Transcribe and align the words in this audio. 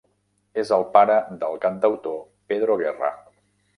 És 0.61 0.69
el 0.77 0.85
pare 0.95 1.17
del 1.43 1.59
cantautor 1.67 2.19
Pedro 2.53 2.79
Guerra. 2.85 3.13